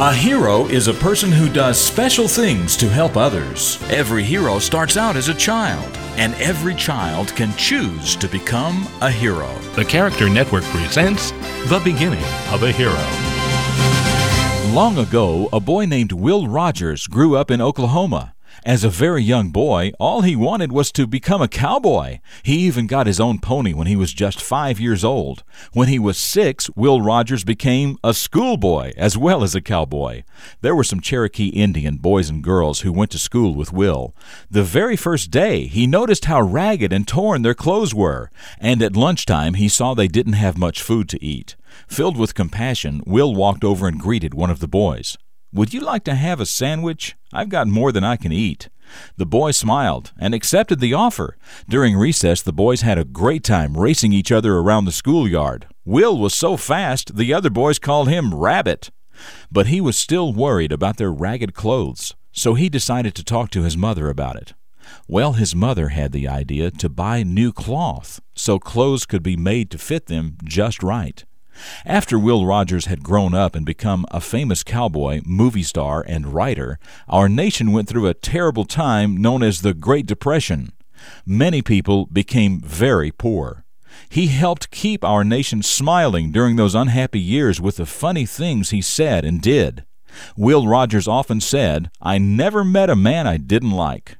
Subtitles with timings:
[0.00, 3.82] A hero is a person who does special things to help others.
[3.90, 9.10] Every hero starts out as a child, and every child can choose to become a
[9.10, 9.52] hero.
[9.74, 11.32] The Character Network presents
[11.66, 12.22] The Beginning
[12.52, 12.94] of a Hero.
[14.72, 18.36] Long ago, a boy named Will Rogers grew up in Oklahoma.
[18.64, 22.18] As a very young boy, all he wanted was to become a cowboy.
[22.42, 25.44] He even got his own pony when he was just five years old.
[25.72, 30.22] When he was six, Will Rogers became a schoolboy as well as a cowboy.
[30.60, 34.14] There were some Cherokee Indian boys and girls who went to school with Will.
[34.50, 38.96] The very first day, he noticed how ragged and torn their clothes were, and at
[38.96, 41.54] lunchtime he saw they didn't have much food to eat.
[41.86, 45.16] Filled with compassion, Will walked over and greeted one of the boys.
[45.52, 47.16] Would you like to have a sandwich?
[47.32, 48.68] I've got more than I can eat.
[49.16, 51.36] The boy smiled and accepted the offer.
[51.68, 55.66] During recess, the boys had a great time racing each other around the schoolyard.
[55.84, 58.90] Will was so fast, the other boys called him Rabbit.
[59.50, 63.62] But he was still worried about their ragged clothes, so he decided to talk to
[63.62, 64.52] his mother about it.
[65.06, 69.70] Well, his mother had the idea to buy new cloth so clothes could be made
[69.70, 71.24] to fit them just right.
[71.84, 76.78] After Will Rogers had grown up and become a famous cowboy, movie star, and writer,
[77.08, 80.72] our nation went through a terrible time known as the Great Depression.
[81.24, 83.64] Many people became very poor.
[84.08, 88.82] He helped keep our nation smiling during those unhappy years with the funny things he
[88.82, 89.84] said and did.
[90.36, 94.17] Will Rogers often said, I never met a man I didn't like.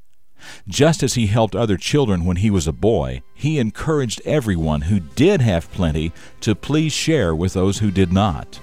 [0.67, 5.01] Just as he helped other children when he was a boy, he encouraged everyone who
[5.01, 8.61] did have plenty to please share with those who did not.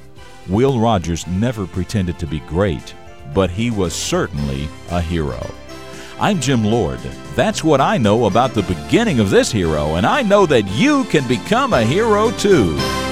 [0.48, 2.94] Will Rogers never pretended to be great,
[3.34, 5.46] but he was certainly a hero.
[6.20, 7.00] I'm Jim Lord.
[7.36, 11.04] That's what I know about the beginning of this hero, and I know that you
[11.06, 13.05] can become a hero too.